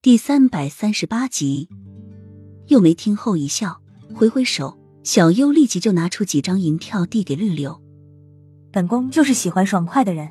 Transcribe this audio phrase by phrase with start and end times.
[0.00, 1.68] 第三百三十八集，
[2.68, 3.80] 又梅听后一笑，
[4.14, 7.82] 挥挥手，小优立即就拿出几张银票递给绿柳。
[8.70, 10.30] 本宫就是喜欢爽快的人，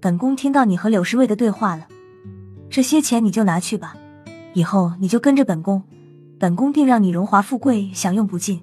[0.00, 1.88] 本宫听到你和柳侍卫的对话了，
[2.70, 3.96] 这些钱你就拿去吧，
[4.52, 5.82] 以后你就跟着本宫，
[6.38, 8.62] 本宫定让你荣华富贵享用不尽。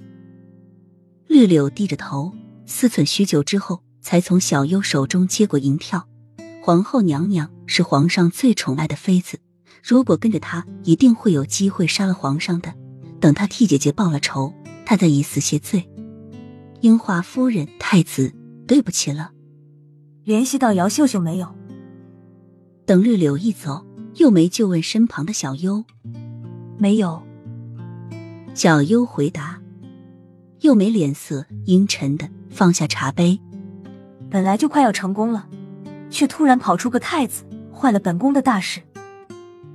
[1.27, 2.32] 绿柳低着头，
[2.66, 6.07] 思忖许久之后，才从小优手中接过银票。
[6.63, 9.38] 皇后娘娘是皇上最宠爱的妃子。
[9.84, 12.73] 如果跟着他，一定会有机会杀了皇上的。
[13.20, 14.54] 等他替姐姐报了仇，
[14.85, 15.90] 他再以死谢罪。
[16.81, 18.34] 樱花夫人，太子，
[18.67, 19.31] 对不起了。
[20.23, 21.55] 联系到姚秀秀没有？
[22.85, 23.85] 等绿柳一走，
[24.16, 25.84] 又梅就问身旁的小优
[26.77, 27.21] ：“没有。”
[28.54, 29.59] 小优回答。
[30.62, 33.40] 又梅脸色阴沉的放下茶杯。
[34.29, 35.48] 本来就快要成功了，
[36.09, 37.43] 却突然跑出个太子，
[37.73, 38.82] 坏了本宫的大事。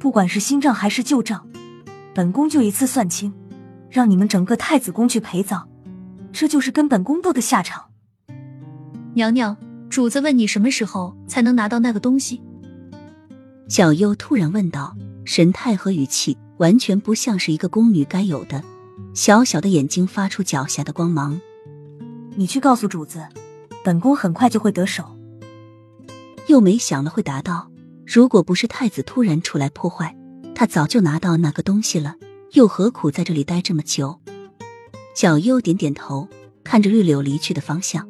[0.06, 1.48] 不管是新账还是旧账，
[2.15, 3.34] 本宫就一次算清，
[3.91, 5.66] 让你们整个太子宫去陪葬，
[6.30, 7.87] 这就是跟本宫斗的下场。
[9.15, 9.57] 娘娘，
[9.90, 12.40] 主子问你什么时候才能拿到那个东西？
[13.66, 18.62] 小优突然问道，神态和语气完全不像是一个宫女该有的。
[19.12, 21.40] 小小的眼睛发出狡黠的光芒。
[22.37, 23.27] 你去告诉主子，
[23.82, 25.04] 本宫很快就会得手。
[26.46, 27.73] 又没想了会答道。
[28.07, 30.16] 如果不是太子突然出来破坏，
[30.54, 32.15] 他早就拿到那个东西了，
[32.52, 34.21] 又何苦在这里待这么久？
[35.15, 36.29] 小优点点头，
[36.62, 38.09] 看着绿柳离去的方向。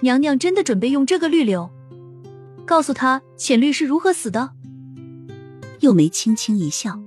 [0.00, 1.70] 娘娘真的准备用这个绿柳，
[2.66, 4.50] 告诉他浅绿是如何死的？
[5.78, 7.00] 又梅轻轻一笑，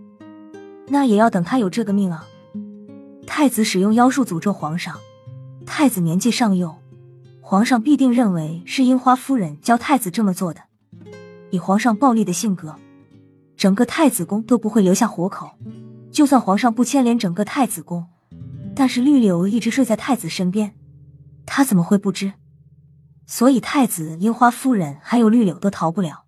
[0.88, 2.26] 那也要等他有这个命啊。
[3.28, 4.98] 太子使用妖术诅咒皇上，
[5.66, 6.78] 太子年纪尚幼，
[7.42, 10.62] 皇上必定认为是樱花夫人教太子这么做的。
[11.52, 12.76] 以皇上暴力的性格，
[13.56, 15.52] 整个太子宫都不会留下活口。
[16.12, 18.08] 就算皇上不牵连整个太子宫，
[18.76, 20.74] 但是绿柳一直睡在太子身边，
[21.46, 22.34] 他怎么会不知？
[23.28, 26.26] 所以太子、樱花夫人还有绿柳都逃不了。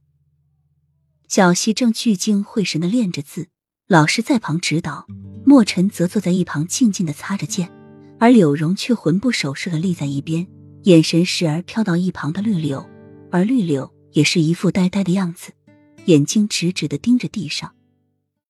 [1.28, 3.48] 小溪正聚精会神的练着字，
[3.88, 5.06] 老师在旁指导，
[5.46, 7.70] 墨尘则坐在一旁静静的擦着剑，
[8.20, 10.48] 而柳荣却魂不守舍的立在一边，
[10.84, 12.88] 眼神时而飘到一旁的绿柳，
[13.32, 13.92] 而绿柳。
[14.14, 15.52] 也是一副呆呆的样子，
[16.06, 17.74] 眼睛直直的盯着地上。